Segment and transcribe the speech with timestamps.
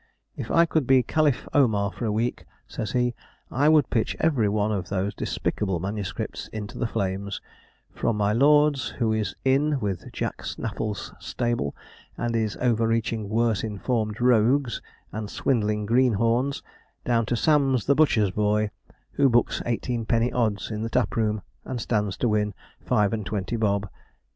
[0.35, 3.13] If I could be CALIPH OMAR for a week,' says he,
[3.51, 7.39] 'I would pitch every one of those despicable manuscripts into the flames;
[7.93, 11.75] from my lord's, who is "in" with Jack Snaffle's stable,
[12.17, 16.63] and is overreaching worse informed rogues, and swindling greenhorns,
[17.05, 18.71] down to Sam's, the butcher's boy,
[19.11, 23.23] who books eighteen penny odds in the tap room, and stands to win five and
[23.23, 23.87] twenty bob.'